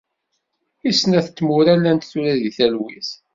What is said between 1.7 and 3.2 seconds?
llant tura di talwit.